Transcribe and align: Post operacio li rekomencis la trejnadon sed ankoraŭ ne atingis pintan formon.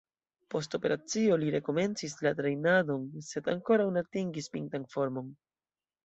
Post 0.51 0.75
operacio 0.77 1.35
li 1.41 1.49
rekomencis 1.55 2.15
la 2.27 2.31
trejnadon 2.41 3.03
sed 3.27 3.49
ankoraŭ 3.53 3.85
ne 3.97 4.03
atingis 4.05 4.49
pintan 4.55 4.89
formon. 4.95 5.29